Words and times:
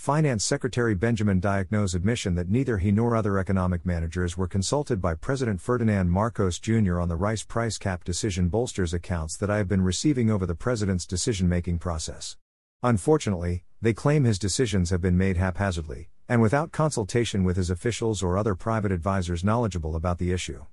Finance 0.00 0.42
Secretary 0.42 0.94
Benjamin 0.94 1.42
Diokno's 1.42 1.94
admission 1.94 2.34
that 2.34 2.48
neither 2.48 2.78
he 2.78 2.90
nor 2.90 3.14
other 3.14 3.38
economic 3.38 3.84
managers 3.84 4.34
were 4.34 4.48
consulted 4.48 4.98
by 4.98 5.14
President 5.14 5.60
Ferdinand 5.60 6.08
Marcos 6.08 6.58
Jr. 6.58 6.98
on 6.98 7.10
the 7.10 7.16
rice 7.16 7.42
price 7.42 7.76
cap 7.76 8.02
decision 8.02 8.48
bolsters 8.48 8.94
accounts 8.94 9.36
that 9.36 9.50
I 9.50 9.58
have 9.58 9.68
been 9.68 9.82
receiving 9.82 10.30
over 10.30 10.46
the 10.46 10.54
president's 10.54 11.04
decision 11.04 11.50
making 11.50 11.80
process. 11.80 12.38
Unfortunately, 12.82 13.64
they 13.82 13.92
claim 13.92 14.24
his 14.24 14.38
decisions 14.38 14.88
have 14.88 15.02
been 15.02 15.18
made 15.18 15.36
haphazardly, 15.36 16.08
and 16.26 16.40
without 16.40 16.72
consultation 16.72 17.44
with 17.44 17.58
his 17.58 17.68
officials 17.68 18.22
or 18.22 18.38
other 18.38 18.54
private 18.54 18.92
advisors 18.92 19.44
knowledgeable 19.44 19.94
about 19.94 20.16
the 20.16 20.32
issue. 20.32 20.64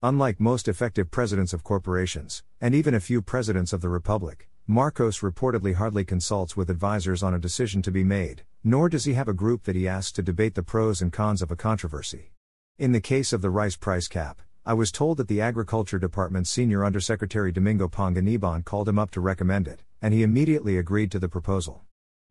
Unlike 0.00 0.38
most 0.38 0.68
effective 0.68 1.10
presidents 1.10 1.52
of 1.52 1.64
corporations, 1.64 2.44
and 2.60 2.72
even 2.72 2.94
a 2.94 3.00
few 3.00 3.20
presidents 3.20 3.72
of 3.72 3.80
the 3.80 3.88
Republic, 3.88 4.48
Marcos 4.68 5.20
reportedly 5.20 5.74
hardly 5.74 6.04
consults 6.04 6.56
with 6.56 6.70
advisors 6.70 7.22
on 7.22 7.32
a 7.32 7.38
decision 7.38 7.82
to 7.82 7.92
be 7.92 8.02
made, 8.02 8.42
nor 8.66 8.88
does 8.88 9.04
he 9.04 9.14
have 9.14 9.28
a 9.28 9.32
group 9.32 9.62
that 9.62 9.76
he 9.76 9.86
asks 9.86 10.10
to 10.10 10.20
debate 10.20 10.56
the 10.56 10.62
pros 10.62 11.00
and 11.00 11.12
cons 11.12 11.40
of 11.40 11.52
a 11.52 11.56
controversy. 11.56 12.32
In 12.80 12.90
the 12.90 13.00
case 13.00 13.32
of 13.32 13.40
the 13.40 13.48
rice 13.48 13.76
price 13.76 14.08
cap, 14.08 14.42
I 14.64 14.74
was 14.74 14.90
told 14.90 15.18
that 15.18 15.28
the 15.28 15.40
Agriculture 15.40 16.00
Department's 16.00 16.50
Senior 16.50 16.84
Undersecretary 16.84 17.52
Domingo 17.52 17.86
Panganiban 17.86 18.64
called 18.64 18.88
him 18.88 18.98
up 18.98 19.12
to 19.12 19.20
recommend 19.20 19.68
it, 19.68 19.84
and 20.02 20.12
he 20.12 20.24
immediately 20.24 20.78
agreed 20.78 21.12
to 21.12 21.20
the 21.20 21.28
proposal. 21.28 21.82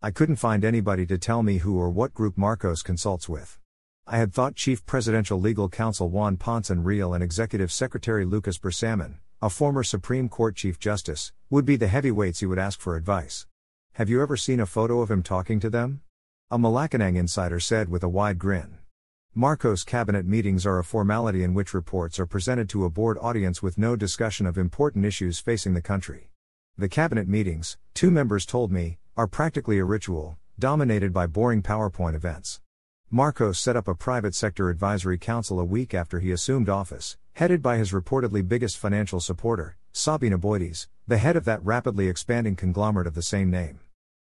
I 0.01 0.11
couldn't 0.11 0.35
find 0.35 0.65
anybody 0.65 1.05
to 1.05 1.17
tell 1.17 1.41
me 1.41 1.59
who 1.59 1.79
or 1.79 1.89
what 1.89 2.13
group 2.13 2.37
Marcos 2.37 2.81
consults 2.81 3.29
with. 3.29 3.57
I 4.05 4.17
had 4.17 4.33
thought 4.33 4.55
Chief 4.55 4.85
Presidential 4.85 5.39
Legal 5.39 5.69
Counsel 5.69 6.09
Juan 6.09 6.35
Ponce 6.35 6.69
Enrile 6.69 7.15
and 7.15 7.23
Executive 7.23 7.71
Secretary 7.71 8.25
Lucas 8.25 8.57
Bersamin, 8.57 9.19
a 9.41 9.49
former 9.49 9.83
Supreme 9.83 10.27
Court 10.27 10.57
Chief 10.57 10.79
Justice, 10.79 11.31
would 11.49 11.63
be 11.63 11.77
the 11.77 11.87
heavyweights 11.87 12.41
he 12.41 12.45
would 12.45 12.59
ask 12.59 12.81
for 12.81 12.97
advice. 12.97 13.47
Have 13.93 14.09
you 14.09 14.21
ever 14.21 14.35
seen 14.35 14.59
a 14.59 14.65
photo 14.65 14.99
of 14.99 15.09
him 15.09 15.23
talking 15.23 15.61
to 15.61 15.69
them? 15.69 16.01
A 16.51 16.59
Malacanang 16.59 17.15
insider 17.15 17.59
said 17.59 17.89
with 17.89 18.03
a 18.03 18.07
wide 18.07 18.37
grin. 18.37 18.77
Marcos 19.33 19.83
cabinet 19.83 20.27
meetings 20.27 20.63
are 20.63 20.77
a 20.77 20.83
formality 20.83 21.41
in 21.41 21.55
which 21.55 21.73
reports 21.73 22.19
are 22.19 22.27
presented 22.27 22.69
to 22.69 22.85
a 22.85 22.89
board 22.91 23.17
audience 23.19 23.63
with 23.63 23.79
no 23.79 23.95
discussion 23.95 24.45
of 24.45 24.55
important 24.55 25.05
issues 25.05 25.39
facing 25.39 25.73
the 25.73 25.81
country. 25.81 26.29
The 26.77 26.87
cabinet 26.87 27.27
meetings, 27.27 27.79
two 27.95 28.11
members 28.11 28.45
told 28.45 28.71
me, 28.71 28.99
are 29.17 29.25
practically 29.25 29.79
a 29.79 29.85
ritual, 29.85 30.37
dominated 30.59 31.11
by 31.11 31.25
boring 31.25 31.63
PowerPoint 31.63 32.13
events. 32.13 32.61
Marcos 33.09 33.57
set 33.57 33.75
up 33.75 33.87
a 33.87 33.95
private 33.95 34.35
sector 34.35 34.69
advisory 34.69 35.17
council 35.17 35.59
a 35.59 35.65
week 35.65 35.95
after 35.95 36.19
he 36.19 36.31
assumed 36.31 36.69
office, 36.69 37.17
headed 37.33 37.63
by 37.63 37.77
his 37.77 37.91
reportedly 37.91 38.47
biggest 38.47 38.77
financial 38.77 39.19
supporter, 39.19 39.77
Sabin 39.91 40.31
Aboitiz, 40.31 40.85
the 41.07 41.17
head 41.17 41.35
of 41.35 41.45
that 41.45 41.65
rapidly 41.65 42.07
expanding 42.07 42.55
conglomerate 42.55 43.07
of 43.07 43.15
the 43.15 43.23
same 43.23 43.49
name. 43.49 43.79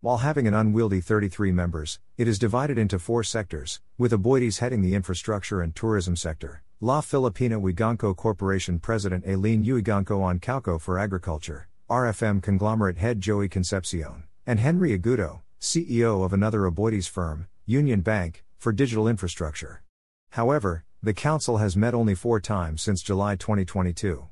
While 0.02 0.18
having 0.18 0.48
an 0.48 0.54
unwieldy 0.54 1.00
33 1.00 1.52
members, 1.52 2.00
it 2.18 2.26
is 2.26 2.36
divided 2.36 2.76
into 2.76 2.98
four 2.98 3.22
sectors, 3.22 3.80
with 3.96 4.10
Aboitiz 4.10 4.58
heading 4.58 4.82
the 4.82 4.96
infrastructure 4.96 5.60
and 5.60 5.76
tourism 5.76 6.16
sector, 6.16 6.64
La 6.80 7.00
Filipina 7.00 7.62
Wiganco 7.62 8.16
Corporation 8.16 8.80
President 8.80 9.24
Aileen 9.24 9.64
Uiganco 9.64 10.20
on 10.20 10.40
Calco 10.40 10.80
for 10.80 10.98
Agriculture, 10.98 11.68
RFM 11.88 12.42
conglomerate 12.42 12.98
head 12.98 13.20
Joey 13.20 13.48
Concepcion, 13.48 14.24
and 14.44 14.58
Henry 14.58 14.90
Aguda, 14.98 15.40
CEO 15.60 16.24
of 16.24 16.32
another 16.32 16.62
Aboitiz 16.62 17.08
firm, 17.08 17.46
Union 17.64 18.00
Bank, 18.00 18.42
for 18.58 18.72
digital 18.72 19.06
infrastructure. 19.06 19.84
However, 20.30 20.82
the 21.00 21.14
Council 21.14 21.58
has 21.58 21.76
met 21.76 21.94
only 21.94 22.16
four 22.16 22.40
times 22.40 22.82
since 22.82 23.02
July 23.02 23.36
2022. 23.36 24.26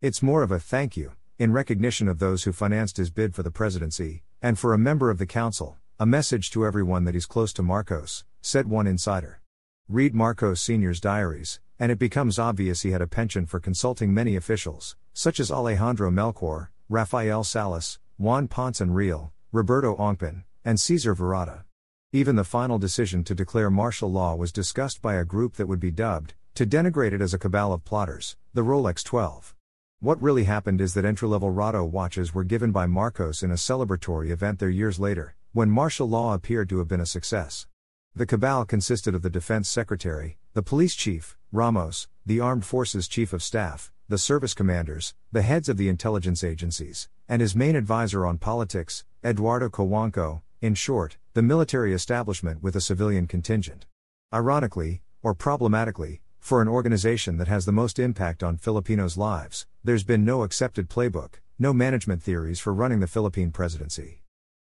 It's 0.00 0.22
more 0.22 0.44
of 0.44 0.52
a 0.52 0.60
thank 0.60 0.96
you, 0.96 1.14
in 1.36 1.52
recognition 1.52 2.06
of 2.06 2.20
those 2.20 2.44
who 2.44 2.52
financed 2.52 2.96
his 2.96 3.10
bid 3.10 3.34
for 3.34 3.42
the 3.42 3.50
presidency, 3.50 4.22
and 4.42 4.58
for 4.58 4.72
a 4.72 4.78
member 4.78 5.10
of 5.10 5.18
the 5.18 5.26
Council, 5.26 5.78
a 5.98 6.06
message 6.06 6.50
to 6.50 6.66
everyone 6.66 7.04
that 7.04 7.14
he's 7.14 7.26
close 7.26 7.52
to 7.54 7.62
Marcos, 7.62 8.24
said 8.42 8.68
one 8.68 8.86
insider. 8.86 9.40
Read 9.88 10.14
Marcos 10.14 10.60
Sr.'s 10.60 11.00
diaries, 11.00 11.58
and 11.78 11.90
it 11.90 11.98
becomes 11.98 12.38
obvious 12.38 12.82
he 12.82 12.90
had 12.90 13.02
a 13.02 13.06
penchant 13.06 13.48
for 13.48 13.60
consulting 13.60 14.12
many 14.12 14.36
officials, 14.36 14.94
such 15.14 15.40
as 15.40 15.50
Alejandro 15.50 16.10
Melchor, 16.10 16.68
Rafael 16.88 17.44
Salas, 17.44 17.98
Juan 18.18 18.46
Ponce 18.46 18.80
Enrile, 18.80 19.30
Roberto 19.52 19.96
Ongpin, 19.96 20.44
and 20.64 20.78
Cesar 20.78 21.14
Virata. 21.14 21.64
Even 22.12 22.36
the 22.36 22.44
final 22.44 22.78
decision 22.78 23.24
to 23.24 23.34
declare 23.34 23.70
martial 23.70 24.12
law 24.12 24.34
was 24.34 24.52
discussed 24.52 25.02
by 25.02 25.14
a 25.14 25.24
group 25.24 25.54
that 25.54 25.66
would 25.66 25.80
be 25.80 25.90
dubbed, 25.90 26.34
to 26.54 26.66
denigrate 26.66 27.12
it 27.12 27.20
as 27.20 27.34
a 27.34 27.38
cabal 27.38 27.72
of 27.72 27.84
plotters, 27.84 28.36
the 28.54 28.62
Rolex 28.62 29.02
12. 29.02 29.55
What 30.00 30.20
really 30.20 30.44
happened 30.44 30.82
is 30.82 30.92
that 30.92 31.06
entry 31.06 31.26
level 31.26 31.50
Rado 31.50 31.88
watches 31.88 32.34
were 32.34 32.44
given 32.44 32.70
by 32.70 32.84
Marcos 32.84 33.42
in 33.42 33.50
a 33.50 33.54
celebratory 33.54 34.30
event 34.30 34.58
there 34.58 34.68
years 34.68 35.00
later, 35.00 35.36
when 35.54 35.70
martial 35.70 36.06
law 36.06 36.34
appeared 36.34 36.68
to 36.68 36.78
have 36.80 36.86
been 36.86 37.00
a 37.00 37.06
success. 37.06 37.66
The 38.14 38.26
cabal 38.26 38.66
consisted 38.66 39.14
of 39.14 39.22
the 39.22 39.30
defense 39.30 39.70
secretary, 39.70 40.36
the 40.52 40.62
police 40.62 40.94
chief, 40.94 41.38
Ramos, 41.50 42.08
the 42.26 42.40
armed 42.40 42.66
forces 42.66 43.08
chief 43.08 43.32
of 43.32 43.42
staff, 43.42 43.90
the 44.06 44.18
service 44.18 44.52
commanders, 44.52 45.14
the 45.32 45.40
heads 45.40 45.66
of 45.66 45.78
the 45.78 45.88
intelligence 45.88 46.44
agencies, 46.44 47.08
and 47.26 47.40
his 47.40 47.56
main 47.56 47.74
advisor 47.74 48.26
on 48.26 48.36
politics, 48.36 49.06
Eduardo 49.24 49.70
Cojuangco, 49.70 50.42
in 50.60 50.74
short, 50.74 51.16
the 51.32 51.40
military 51.40 51.94
establishment 51.94 52.62
with 52.62 52.76
a 52.76 52.82
civilian 52.82 53.26
contingent. 53.26 53.86
Ironically, 54.30 55.00
or 55.22 55.34
problematically, 55.34 56.20
for 56.46 56.62
an 56.62 56.68
organization 56.68 57.38
that 57.38 57.48
has 57.48 57.64
the 57.64 57.72
most 57.72 57.98
impact 57.98 58.40
on 58.40 58.56
Filipinos' 58.56 59.16
lives, 59.16 59.66
there's 59.82 60.04
been 60.04 60.24
no 60.24 60.44
accepted 60.44 60.88
playbook, 60.88 61.40
no 61.58 61.72
management 61.72 62.22
theories 62.22 62.60
for 62.60 62.72
running 62.72 63.00
the 63.00 63.08
Philippine 63.08 63.50
presidency. 63.50 64.22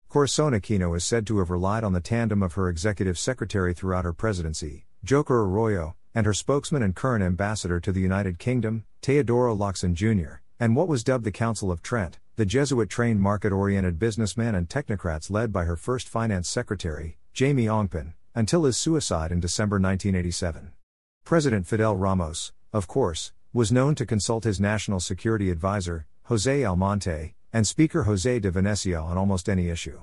Corazon 0.08 0.52
Aquino 0.52 0.96
is 0.96 1.02
said 1.02 1.26
to 1.26 1.40
have 1.40 1.50
relied 1.50 1.82
on 1.82 1.92
the 1.92 2.00
tandem 2.00 2.40
of 2.40 2.52
her 2.52 2.68
executive 2.68 3.18
secretary 3.18 3.74
throughout 3.74 4.04
her 4.04 4.12
presidency, 4.12 4.86
Joker 5.02 5.40
Arroyo, 5.40 5.96
and 6.14 6.24
her 6.24 6.32
spokesman 6.32 6.84
and 6.84 6.94
current 6.94 7.24
ambassador 7.24 7.80
to 7.80 7.90
the 7.90 8.00
United 8.00 8.38
Kingdom, 8.38 8.84
Teodoro 9.00 9.52
Locsin 9.52 9.96
Jr., 9.96 10.34
and 10.60 10.76
what 10.76 10.86
was 10.86 11.02
dubbed 11.02 11.24
the 11.24 11.32
Council 11.32 11.72
of 11.72 11.82
Trent, 11.82 12.20
the 12.36 12.46
Jesuit 12.46 12.90
trained 12.90 13.20
market 13.20 13.50
oriented 13.52 13.98
businessman 13.98 14.54
and 14.54 14.68
technocrats 14.68 15.32
led 15.32 15.52
by 15.52 15.64
her 15.64 15.74
first 15.74 16.08
finance 16.08 16.48
secretary, 16.48 17.18
Jaime 17.36 17.66
Ongpin, 17.66 18.12
until 18.36 18.62
his 18.62 18.76
suicide 18.76 19.32
in 19.32 19.40
December 19.40 19.80
1987. 19.80 20.70
President 21.24 21.66
Fidel 21.66 21.96
Ramos, 21.96 22.52
of 22.72 22.88
course, 22.88 23.32
was 23.52 23.72
known 23.72 23.94
to 23.94 24.04
consult 24.04 24.44
his 24.44 24.60
national 24.60 25.00
security 25.00 25.50
advisor, 25.50 26.06
Jose 26.24 26.64
Almonte, 26.64 27.34
and 27.52 27.66
Speaker 27.66 28.02
Jose 28.02 28.38
de 28.40 28.50
Venecia 28.50 29.02
on 29.02 29.16
almost 29.16 29.48
any 29.48 29.68
issue. 29.68 30.02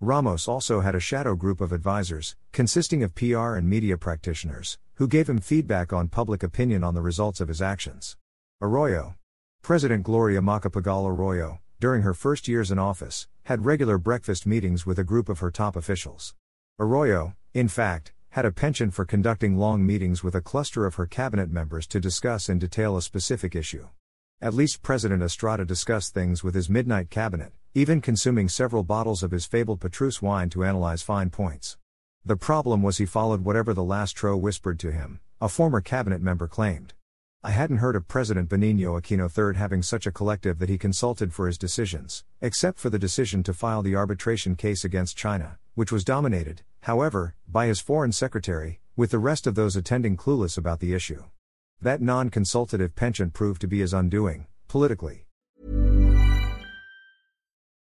Ramos 0.00 0.46
also 0.46 0.80
had 0.80 0.94
a 0.94 1.00
shadow 1.00 1.34
group 1.34 1.60
of 1.60 1.72
advisors, 1.72 2.36
consisting 2.52 3.02
of 3.02 3.14
PR 3.14 3.56
and 3.56 3.68
media 3.68 3.96
practitioners, 3.96 4.78
who 4.94 5.08
gave 5.08 5.28
him 5.28 5.38
feedback 5.38 5.92
on 5.92 6.06
public 6.08 6.42
opinion 6.42 6.84
on 6.84 6.94
the 6.94 7.02
results 7.02 7.40
of 7.40 7.48
his 7.48 7.62
actions. 7.62 8.16
Arroyo. 8.60 9.14
President 9.62 10.04
Gloria 10.04 10.40
Macapagal 10.40 11.08
Arroyo, 11.08 11.60
during 11.80 12.02
her 12.02 12.14
first 12.14 12.46
years 12.46 12.70
in 12.70 12.78
office, 12.78 13.26
had 13.44 13.64
regular 13.64 13.98
breakfast 13.98 14.46
meetings 14.46 14.84
with 14.84 14.98
a 14.98 15.04
group 15.04 15.28
of 15.28 15.40
her 15.40 15.50
top 15.50 15.76
officials. 15.76 16.34
Arroyo, 16.78 17.34
in 17.54 17.68
fact, 17.68 18.12
had 18.38 18.44
a 18.44 18.52
penchant 18.52 18.94
for 18.94 19.04
conducting 19.04 19.58
long 19.58 19.84
meetings 19.84 20.22
with 20.22 20.36
a 20.36 20.40
cluster 20.40 20.86
of 20.86 20.94
her 20.94 21.06
cabinet 21.06 21.50
members 21.50 21.88
to 21.88 21.98
discuss 21.98 22.48
in 22.48 22.56
detail 22.56 22.96
a 22.96 23.02
specific 23.02 23.56
issue. 23.56 23.88
At 24.40 24.54
least 24.54 24.80
President 24.80 25.24
Estrada 25.24 25.64
discussed 25.64 26.14
things 26.14 26.44
with 26.44 26.54
his 26.54 26.70
midnight 26.70 27.10
cabinet, 27.10 27.52
even 27.74 28.00
consuming 28.00 28.48
several 28.48 28.84
bottles 28.84 29.24
of 29.24 29.32
his 29.32 29.44
fabled 29.44 29.80
Petrus 29.80 30.22
wine 30.22 30.50
to 30.50 30.62
analyze 30.62 31.02
fine 31.02 31.30
points. 31.30 31.78
The 32.24 32.36
problem 32.36 32.80
was 32.80 32.98
he 32.98 33.06
followed 33.06 33.44
whatever 33.44 33.74
the 33.74 33.82
last 33.82 34.12
tro 34.12 34.36
whispered 34.36 34.78
to 34.78 34.92
him, 34.92 35.18
a 35.40 35.48
former 35.48 35.80
cabinet 35.80 36.22
member 36.22 36.46
claimed. 36.46 36.94
I 37.42 37.50
hadn't 37.50 37.78
heard 37.78 37.96
of 37.96 38.06
President 38.06 38.48
Benigno 38.48 39.00
Aquino 39.00 39.26
III 39.26 39.58
having 39.58 39.82
such 39.82 40.06
a 40.06 40.12
collective 40.12 40.60
that 40.60 40.68
he 40.68 40.78
consulted 40.78 41.32
for 41.32 41.48
his 41.48 41.58
decisions, 41.58 42.22
except 42.40 42.78
for 42.78 42.88
the 42.88 43.00
decision 43.00 43.42
to 43.42 43.52
file 43.52 43.82
the 43.82 43.96
arbitration 43.96 44.54
case 44.54 44.84
against 44.84 45.16
China, 45.16 45.58
which 45.74 45.90
was 45.90 46.04
dominated, 46.04 46.62
however, 46.80 47.34
by 47.46 47.66
his 47.66 47.80
foreign 47.80 48.12
secretary, 48.12 48.80
with 48.96 49.10
the 49.10 49.18
rest 49.18 49.46
of 49.46 49.54
those 49.54 49.76
attending 49.76 50.16
clueless 50.16 50.58
about 50.58 50.80
the 50.80 50.92
issue. 50.92 51.24
That 51.80 52.00
non 52.00 52.30
consultative 52.30 52.94
penchant 52.94 53.32
proved 53.32 53.60
to 53.60 53.68
be 53.68 53.80
his 53.80 53.94
undoing, 53.94 54.46
politically. 54.68 55.24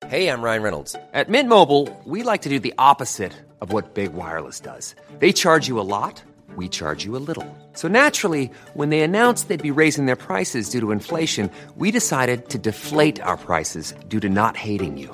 Hey, 0.05 0.29
I'm 0.29 0.41
Ryan 0.41 0.61
Reynolds. 0.61 0.95
At 1.11 1.27
Mint 1.27 1.49
Mobile, 1.49 1.89
we 2.05 2.23
like 2.23 2.43
to 2.43 2.49
do 2.49 2.59
the 2.59 2.73
opposite 2.77 3.33
of 3.59 3.73
what 3.73 3.95
Big 3.95 4.13
Wireless 4.13 4.59
does. 4.59 4.95
They 5.19 5.33
charge 5.33 5.67
you 5.67 5.79
a 5.79 5.89
lot, 5.97 6.23
we 6.55 6.69
charge 6.69 7.03
you 7.03 7.17
a 7.17 7.23
little. 7.29 7.45
So 7.73 7.87
naturally, 7.87 8.49
when 8.73 8.89
they 8.89 9.01
announced 9.01 9.47
they'd 9.47 9.61
be 9.61 9.81
raising 9.81 10.05
their 10.05 10.15
prices 10.15 10.69
due 10.69 10.79
to 10.79 10.91
inflation, 10.91 11.49
we 11.75 11.91
decided 11.91 12.47
to 12.49 12.57
deflate 12.57 13.19
our 13.19 13.37
prices 13.37 13.93
due 14.07 14.19
to 14.19 14.29
not 14.29 14.55
hating 14.55 14.97
you. 14.97 15.13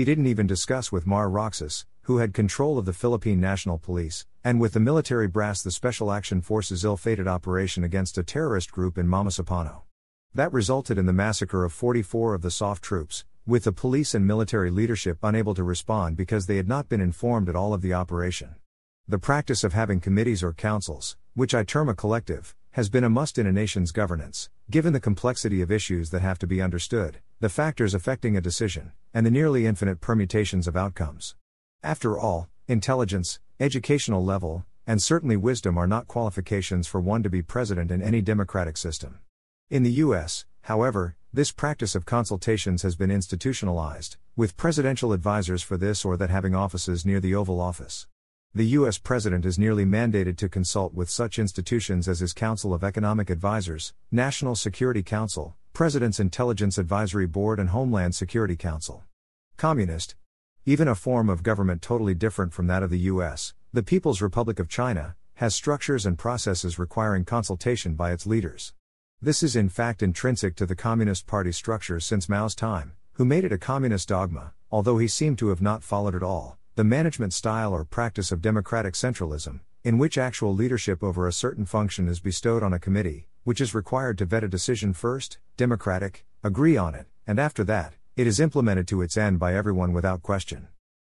He 0.00 0.06
didn't 0.06 0.28
even 0.28 0.46
discuss 0.46 0.90
with 0.90 1.06
Mar 1.06 1.28
Roxas, 1.28 1.84
who 2.04 2.16
had 2.16 2.32
control 2.32 2.78
of 2.78 2.86
the 2.86 2.94
Philippine 2.94 3.38
National 3.38 3.76
Police, 3.76 4.24
and 4.42 4.58
with 4.58 4.72
the 4.72 4.80
military 4.80 5.28
brass 5.28 5.60
the 5.60 5.70
Special 5.70 6.10
Action 6.10 6.40
Force's 6.40 6.86
ill 6.86 6.96
fated 6.96 7.28
operation 7.28 7.84
against 7.84 8.16
a 8.16 8.22
terrorist 8.22 8.72
group 8.72 8.96
in 8.96 9.06
Mamasapano. 9.06 9.82
That 10.34 10.54
resulted 10.54 10.96
in 10.96 11.04
the 11.04 11.12
massacre 11.12 11.66
of 11.66 11.74
44 11.74 12.32
of 12.32 12.40
the 12.40 12.48
SAF 12.48 12.80
troops, 12.80 13.26
with 13.46 13.64
the 13.64 13.72
police 13.72 14.14
and 14.14 14.26
military 14.26 14.70
leadership 14.70 15.18
unable 15.22 15.52
to 15.52 15.62
respond 15.62 16.16
because 16.16 16.46
they 16.46 16.56
had 16.56 16.66
not 16.66 16.88
been 16.88 17.02
informed 17.02 17.50
at 17.50 17.54
all 17.54 17.74
of 17.74 17.82
the 17.82 17.92
operation. 17.92 18.54
The 19.06 19.18
practice 19.18 19.64
of 19.64 19.74
having 19.74 20.00
committees 20.00 20.42
or 20.42 20.54
councils, 20.54 21.18
which 21.34 21.54
I 21.54 21.62
term 21.62 21.90
a 21.90 21.94
collective, 21.94 22.56
has 22.72 22.88
been 22.88 23.02
a 23.02 23.10
must 23.10 23.36
in 23.36 23.46
a 23.46 23.52
nation's 23.52 23.90
governance, 23.90 24.48
given 24.70 24.92
the 24.92 25.00
complexity 25.00 25.60
of 25.60 25.72
issues 25.72 26.10
that 26.10 26.22
have 26.22 26.38
to 26.38 26.46
be 26.46 26.62
understood, 26.62 27.18
the 27.40 27.48
factors 27.48 27.94
affecting 27.94 28.36
a 28.36 28.40
decision, 28.40 28.92
and 29.12 29.26
the 29.26 29.30
nearly 29.30 29.66
infinite 29.66 30.00
permutations 30.00 30.68
of 30.68 30.76
outcomes. 30.76 31.34
After 31.82 32.16
all, 32.16 32.48
intelligence, 32.68 33.40
educational 33.58 34.24
level, 34.24 34.64
and 34.86 35.02
certainly 35.02 35.36
wisdom 35.36 35.76
are 35.76 35.86
not 35.86 36.06
qualifications 36.06 36.86
for 36.86 37.00
one 37.00 37.22
to 37.24 37.30
be 37.30 37.42
president 37.42 37.90
in 37.90 38.00
any 38.00 38.22
democratic 38.22 38.76
system. 38.76 39.18
In 39.68 39.82
the 39.82 39.92
US, 40.04 40.46
however, 40.62 41.16
this 41.32 41.50
practice 41.52 41.94
of 41.94 42.06
consultations 42.06 42.82
has 42.82 42.94
been 42.94 43.10
institutionalized, 43.10 44.16
with 44.36 44.56
presidential 44.56 45.12
advisors 45.12 45.62
for 45.62 45.76
this 45.76 46.04
or 46.04 46.16
that 46.16 46.30
having 46.30 46.54
offices 46.54 47.04
near 47.04 47.20
the 47.20 47.34
Oval 47.34 47.60
Office. 47.60 48.06
The 48.52 48.66
U.S. 48.66 48.98
President 48.98 49.46
is 49.46 49.60
nearly 49.60 49.84
mandated 49.84 50.36
to 50.38 50.48
consult 50.48 50.92
with 50.92 51.08
such 51.08 51.38
institutions 51.38 52.08
as 52.08 52.18
his 52.18 52.32
Council 52.32 52.74
of 52.74 52.82
Economic 52.82 53.30
Advisers, 53.30 53.94
National 54.10 54.56
Security 54.56 55.04
Council, 55.04 55.54
President's 55.72 56.18
Intelligence 56.18 56.76
Advisory 56.76 57.28
Board, 57.28 57.60
and 57.60 57.68
Homeland 57.68 58.16
Security 58.16 58.56
Council. 58.56 59.04
Communist. 59.56 60.16
Even 60.66 60.88
a 60.88 60.96
form 60.96 61.30
of 61.30 61.44
government 61.44 61.80
totally 61.80 62.12
different 62.12 62.52
from 62.52 62.66
that 62.66 62.82
of 62.82 62.90
the 62.90 62.98
U.S., 62.98 63.54
the 63.72 63.84
People's 63.84 64.20
Republic 64.20 64.58
of 64.58 64.68
China, 64.68 65.14
has 65.34 65.54
structures 65.54 66.04
and 66.04 66.18
processes 66.18 66.76
requiring 66.76 67.24
consultation 67.24 67.94
by 67.94 68.10
its 68.10 68.26
leaders. 68.26 68.74
This 69.22 69.44
is 69.44 69.54
in 69.54 69.68
fact 69.68 70.02
intrinsic 70.02 70.56
to 70.56 70.66
the 70.66 70.74
Communist 70.74 71.28
Party 71.28 71.52
structure 71.52 72.00
since 72.00 72.28
Mao's 72.28 72.56
time, 72.56 72.94
who 73.12 73.24
made 73.24 73.44
it 73.44 73.52
a 73.52 73.58
communist 73.58 74.08
dogma, 74.08 74.54
although 74.72 74.98
he 74.98 75.06
seemed 75.06 75.38
to 75.38 75.50
have 75.50 75.62
not 75.62 75.84
followed 75.84 76.16
it 76.16 76.24
all 76.24 76.58
the 76.80 76.84
management 76.84 77.34
style 77.34 77.74
or 77.74 77.84
practice 77.84 78.32
of 78.32 78.40
democratic 78.40 78.94
centralism, 78.94 79.60
in 79.84 79.98
which 79.98 80.16
actual 80.16 80.54
leadership 80.54 81.02
over 81.02 81.28
a 81.28 81.32
certain 81.32 81.66
function 81.66 82.08
is 82.08 82.20
bestowed 82.20 82.62
on 82.62 82.72
a 82.72 82.78
committee, 82.78 83.28
which 83.44 83.60
is 83.60 83.74
required 83.74 84.16
to 84.16 84.24
vet 84.24 84.42
a 84.42 84.48
decision 84.48 84.94
first, 84.94 85.38
democratic, 85.58 86.24
agree 86.42 86.78
on 86.78 86.94
it, 86.94 87.04
and 87.26 87.38
after 87.38 87.62
that, 87.64 87.92
it 88.16 88.26
is 88.26 88.40
implemented 88.40 88.88
to 88.88 89.02
its 89.02 89.18
end 89.18 89.38
by 89.38 89.54
everyone 89.54 89.92
without 89.92 90.22
question. 90.22 90.68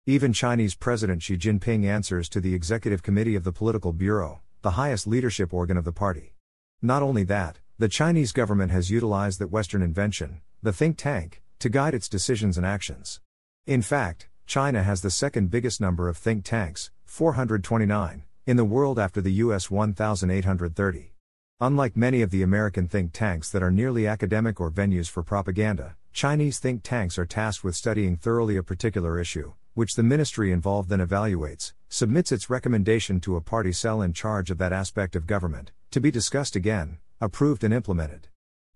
Even 0.06 0.31
Chinese 0.31 0.74
President 0.74 1.22
Xi 1.22 1.36
Jinping 1.36 1.84
answers 1.84 2.30
to 2.30 2.40
the 2.40 2.56
Executive 2.56 3.04
Committee 3.04 3.36
of 3.36 3.44
the 3.44 3.52
Political 3.52 3.92
Bureau, 3.92 4.40
the 4.62 4.80
highest 4.80 5.06
leadership 5.06 5.54
organ 5.54 5.75
of 5.75 5.84
the 5.84 5.92
party. 5.92 6.34
Not 6.81 7.04
only 7.04 7.24
that, 7.24 7.60
the 7.78 7.90
Chinese 7.90 8.31
government 8.31 8.72
has 8.72 8.90
utilized 8.90 9.40
that 9.40 9.52
Western 9.52 9.81
invention, 9.81 10.40
the 10.64 10.72
think 10.72 10.96
tank, 10.96 11.42
to 11.60 11.68
guide 11.68 11.94
its 11.94 12.08
decisions 12.08 12.56
and 12.56 12.66
actions. 12.66 13.19
In 13.66 13.81
fact, 13.81 14.30
China 14.48 14.82
has 14.82 15.02
the 15.02 15.12
second 15.12 15.52
biggest 15.52 15.82
number 15.82 16.08
of 16.08 16.16
think 16.16 16.46
tanks, 16.46 16.90
429, 17.04 18.24
in 18.46 18.56
the 18.56 18.64
world 18.64 18.98
after 18.98 19.20
the 19.20 19.34
US 19.44 19.70
1,830. 19.70 21.14
Unlike 21.60 21.98
many 21.98 22.22
of 22.22 22.32
the 22.32 22.44
American 22.44 22.88
think 22.88 23.12
tanks 23.12 23.52
that 23.52 23.62
are 23.62 23.70
nearly 23.70 24.08
academic 24.08 24.62
or 24.62 24.72
venues 24.72 25.10
for 25.10 25.22
propaganda, 25.22 25.98
Chinese 26.14 26.60
think 26.60 26.82
tanks 26.82 27.18
are 27.20 27.26
tasked 27.26 27.66
with 27.66 27.76
studying 27.76 28.16
thoroughly 28.16 28.56
a 28.56 28.64
particular 28.64 29.20
issue, 29.20 29.52
which 29.74 29.96
the 29.96 30.02
ministry 30.02 30.54
involved 30.54 30.88
then 30.88 31.06
evaluates, 31.06 31.74
submits 31.90 32.32
its 32.32 32.50
recommendation 32.50 33.20
to 33.20 33.36
a 33.36 33.42
party 33.42 33.74
cell 33.74 34.02
in 34.02 34.14
charge 34.14 34.50
of 34.50 34.58
that 34.60 34.72
aspect 34.72 35.18
of 35.18 35.28
government, 35.28 35.74
to 35.92 36.00
be 36.00 36.10
discussed 36.10 36.56
again, 36.56 37.00
approved 37.20 37.66
and 37.66 37.74
implemented. 37.74 38.30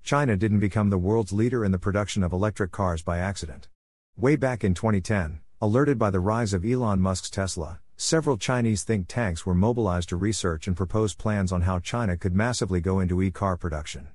China 0.03 0.35
didn't 0.35 0.59
become 0.59 0.89
the 0.89 0.97
world's 0.97 1.31
leader 1.31 1.63
in 1.63 1.71
the 1.71 1.79
production 1.79 2.23
of 2.23 2.33
electric 2.33 2.73
cars 2.73 3.01
by 3.01 3.19
accident. 3.19 3.69
Way 4.17 4.35
back 4.35 4.65
in 4.65 4.73
2010, 4.73 5.39
Alerted 5.63 5.99
by 5.99 6.09
the 6.09 6.19
rise 6.19 6.53
of 6.53 6.65
Elon 6.65 6.99
Musk's 6.99 7.29
Tesla, 7.29 7.81
several 7.95 8.35
Chinese 8.35 8.83
think 8.83 9.07
tanks 9.07 9.45
were 9.45 9.53
mobilized 9.53 10.09
to 10.09 10.15
research 10.15 10.65
and 10.65 10.75
propose 10.75 11.13
plans 11.13 11.51
on 11.51 11.61
how 11.61 11.77
China 11.77 12.17
could 12.17 12.33
massively 12.33 12.81
go 12.81 12.99
into 12.99 13.21
e 13.21 13.29
car 13.29 13.57
production. 13.57 14.07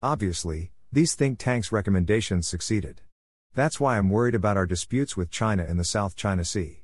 Obviously, 0.00 0.70
these 0.92 1.16
think 1.16 1.40
tanks' 1.40 1.72
recommendations 1.72 2.46
succeeded. 2.46 3.00
That's 3.52 3.80
why 3.80 3.98
I'm 3.98 4.10
worried 4.10 4.36
about 4.36 4.56
our 4.56 4.64
disputes 4.64 5.16
with 5.16 5.28
China 5.28 5.64
in 5.64 5.76
the 5.76 5.82
South 5.82 6.14
China 6.14 6.44
Sea. 6.44 6.81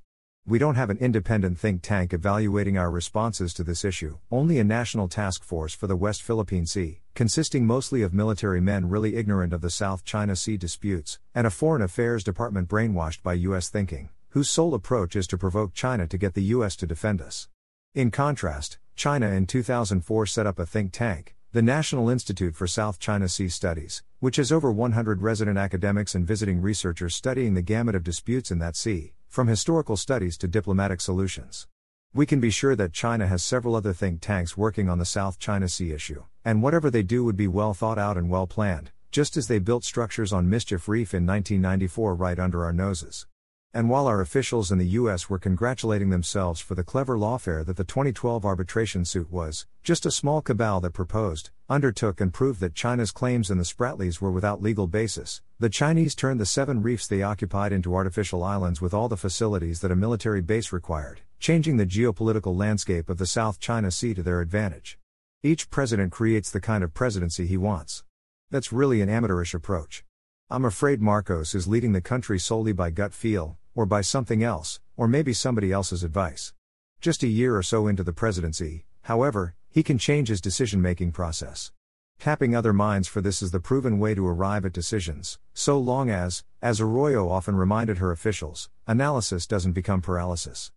We 0.48 0.58
don't 0.58 0.76
have 0.76 0.88
an 0.88 0.96
independent 0.96 1.58
think 1.58 1.82
tank 1.82 2.14
evaluating 2.14 2.78
our 2.78 2.90
responses 2.90 3.52
to 3.52 3.62
this 3.62 3.84
issue, 3.84 4.16
only 4.30 4.58
a 4.58 4.64
national 4.64 5.06
task 5.06 5.44
force 5.44 5.74
for 5.74 5.86
the 5.86 5.94
West 5.94 6.22
Philippine 6.22 6.64
Sea, 6.64 7.02
consisting 7.14 7.66
mostly 7.66 8.00
of 8.00 8.14
military 8.14 8.62
men 8.62 8.88
really 8.88 9.16
ignorant 9.16 9.52
of 9.52 9.60
the 9.60 9.68
South 9.68 10.06
China 10.06 10.34
Sea 10.34 10.56
disputes, 10.56 11.18
and 11.34 11.46
a 11.46 11.50
Foreign 11.50 11.82
Affairs 11.82 12.24
Department 12.24 12.66
brainwashed 12.66 13.22
by 13.22 13.34
U.S. 13.34 13.68
thinking, 13.68 14.08
whose 14.30 14.48
sole 14.48 14.72
approach 14.72 15.16
is 15.16 15.26
to 15.26 15.36
provoke 15.36 15.74
China 15.74 16.06
to 16.06 16.16
get 16.16 16.32
the 16.32 16.44
U.S. 16.44 16.76
to 16.76 16.86
defend 16.86 17.20
us. 17.20 17.50
In 17.94 18.10
contrast, 18.10 18.78
China 18.96 19.28
in 19.28 19.46
2004 19.46 20.24
set 20.24 20.46
up 20.46 20.58
a 20.58 20.64
think 20.64 20.92
tank, 20.92 21.36
the 21.52 21.60
National 21.60 22.08
Institute 22.08 22.56
for 22.56 22.66
South 22.66 22.98
China 22.98 23.28
Sea 23.28 23.50
Studies, 23.50 24.02
which 24.20 24.36
has 24.36 24.50
over 24.50 24.72
100 24.72 25.20
resident 25.20 25.58
academics 25.58 26.14
and 26.14 26.26
visiting 26.26 26.62
researchers 26.62 27.14
studying 27.14 27.52
the 27.52 27.60
gamut 27.60 27.94
of 27.94 28.02
disputes 28.02 28.50
in 28.50 28.60
that 28.60 28.76
sea 28.76 29.12
from 29.28 29.46
historical 29.46 29.96
studies 29.96 30.36
to 30.38 30.48
diplomatic 30.48 31.00
solutions. 31.00 31.68
We 32.14 32.26
can 32.26 32.40
be 32.40 32.50
sure 32.50 32.74
that 32.74 32.92
China 32.92 33.26
has 33.26 33.44
several 33.44 33.76
other 33.76 33.92
think 33.92 34.20
tanks 34.20 34.56
working 34.56 34.88
on 34.88 34.98
the 34.98 35.04
South 35.04 35.38
China 35.38 35.68
Sea 35.68 35.92
issue, 35.92 36.24
and 36.44 36.62
whatever 36.62 36.90
they 36.90 37.02
do 37.02 37.22
would 37.24 37.36
be 37.36 37.46
well 37.46 37.74
thought 37.74 37.98
out 37.98 38.16
and 38.16 38.30
well 38.30 38.46
planned, 38.46 38.90
just 39.10 39.36
as 39.36 39.46
they 39.46 39.58
built 39.58 39.84
structures 39.84 40.32
on 40.32 40.48
Mischief 40.48 40.88
Reef 40.88 41.12
in 41.12 41.26
1994 41.26 42.14
right 42.14 42.38
under 42.38 42.64
our 42.64 42.72
noses. 42.72 43.26
And 43.74 43.90
while 43.90 44.06
our 44.06 44.22
officials 44.22 44.72
in 44.72 44.78
the 44.78 44.96
US 45.00 45.28
were 45.28 45.38
congratulating 45.38 46.08
themselves 46.08 46.58
for 46.58 46.74
the 46.74 46.82
clever 46.82 47.18
lawfare 47.18 47.64
that 47.66 47.76
the 47.76 47.84
2012 47.84 48.46
arbitration 48.46 49.04
suit 49.04 49.30
was, 49.30 49.66
just 49.82 50.06
a 50.06 50.10
small 50.10 50.40
cabal 50.40 50.80
that 50.80 50.94
proposed, 50.94 51.50
undertook, 51.68 52.18
and 52.18 52.32
proved 52.32 52.60
that 52.60 52.74
China's 52.74 53.10
claims 53.10 53.50
in 53.50 53.58
the 53.58 53.64
Spratlys 53.64 54.22
were 54.22 54.32
without 54.32 54.62
legal 54.62 54.86
basis, 54.86 55.42
the 55.58 55.68
Chinese 55.68 56.14
turned 56.14 56.40
the 56.40 56.46
seven 56.46 56.80
reefs 56.80 57.06
they 57.06 57.22
occupied 57.22 57.72
into 57.72 57.94
artificial 57.94 58.42
islands 58.42 58.80
with 58.80 58.94
all 58.94 59.06
the 59.06 59.18
facilities 59.18 59.80
that 59.80 59.90
a 59.90 59.96
military 59.96 60.40
base 60.40 60.72
required, 60.72 61.20
changing 61.38 61.76
the 61.76 61.84
geopolitical 61.84 62.56
landscape 62.56 63.10
of 63.10 63.18
the 63.18 63.26
South 63.26 63.60
China 63.60 63.90
Sea 63.90 64.14
to 64.14 64.22
their 64.22 64.40
advantage. 64.40 64.98
Each 65.42 65.68
president 65.68 66.10
creates 66.10 66.50
the 66.50 66.60
kind 66.60 66.82
of 66.82 66.94
presidency 66.94 67.46
he 67.46 67.58
wants. 67.58 68.02
That's 68.50 68.72
really 68.72 69.02
an 69.02 69.10
amateurish 69.10 69.52
approach. 69.52 70.04
I'm 70.50 70.64
afraid 70.64 71.02
Marcos 71.02 71.54
is 71.54 71.68
leading 71.68 71.92
the 71.92 72.00
country 72.00 72.38
solely 72.38 72.72
by 72.72 72.88
gut 72.88 73.12
feel, 73.12 73.57
or 73.74 73.86
by 73.86 74.00
something 74.00 74.42
else, 74.42 74.80
or 74.96 75.08
maybe 75.08 75.32
somebody 75.32 75.72
else's 75.72 76.02
advice. 76.02 76.52
Just 77.00 77.22
a 77.22 77.28
year 77.28 77.56
or 77.56 77.62
so 77.62 77.86
into 77.86 78.02
the 78.02 78.12
presidency, 78.12 78.84
however, 79.02 79.54
he 79.70 79.82
can 79.82 79.98
change 79.98 80.28
his 80.28 80.40
decision 80.40 80.82
making 80.82 81.12
process. 81.12 81.72
Tapping 82.18 82.56
other 82.56 82.72
minds 82.72 83.06
for 83.06 83.20
this 83.20 83.42
is 83.42 83.52
the 83.52 83.60
proven 83.60 84.00
way 84.00 84.14
to 84.14 84.26
arrive 84.26 84.64
at 84.64 84.72
decisions, 84.72 85.38
so 85.54 85.78
long 85.78 86.10
as, 86.10 86.42
as 86.60 86.80
Arroyo 86.80 87.30
often 87.30 87.54
reminded 87.54 87.98
her 87.98 88.10
officials, 88.10 88.68
analysis 88.86 89.46
doesn't 89.46 89.72
become 89.72 90.00
paralysis. 90.00 90.72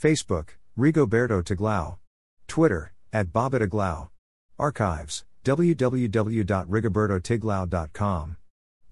Facebook, 0.00 0.50
Rigoberto 0.78 1.42
Tiglao. 1.42 1.96
Twitter, 2.46 2.92
at 3.12 3.32
BobiTiglao. 3.32 4.10
Archives, 4.58 5.24
www.rigobertotiglao.com. 5.44 8.36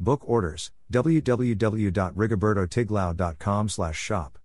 Book 0.01 0.23
orders, 0.25 0.73
www.rigobertotiglao.com 0.91 3.69
shop. 3.97 4.40